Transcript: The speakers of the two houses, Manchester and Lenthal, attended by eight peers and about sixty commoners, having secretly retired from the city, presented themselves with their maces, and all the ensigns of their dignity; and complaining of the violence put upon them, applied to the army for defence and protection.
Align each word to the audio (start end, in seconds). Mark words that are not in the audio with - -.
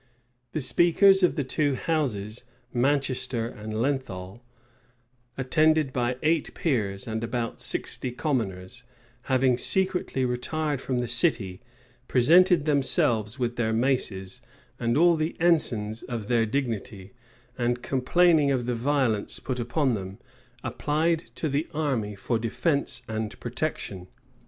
The 0.53 0.61
speakers 0.61 1.21
of 1.21 1.35
the 1.35 1.43
two 1.43 1.75
houses, 1.75 2.43
Manchester 2.73 3.47
and 3.47 3.71
Lenthal, 3.79 4.41
attended 5.37 5.93
by 5.93 6.17
eight 6.23 6.55
peers 6.55 7.05
and 7.05 7.23
about 7.23 7.61
sixty 7.61 8.11
commoners, 8.11 8.83
having 9.25 9.57
secretly 9.57 10.25
retired 10.25 10.81
from 10.81 10.97
the 11.01 11.07
city, 11.07 11.61
presented 12.07 12.65
themselves 12.65 13.37
with 13.37 13.57
their 13.57 13.73
maces, 13.73 14.41
and 14.79 14.97
all 14.97 15.15
the 15.15 15.37
ensigns 15.39 16.01
of 16.01 16.25
their 16.27 16.47
dignity; 16.47 17.13
and 17.55 17.83
complaining 17.83 18.49
of 18.49 18.65
the 18.65 18.73
violence 18.73 19.37
put 19.37 19.59
upon 19.59 19.93
them, 19.93 20.17
applied 20.63 21.19
to 21.35 21.47
the 21.47 21.67
army 21.75 22.15
for 22.15 22.39
defence 22.39 23.03
and 23.07 23.39
protection. 23.39 24.07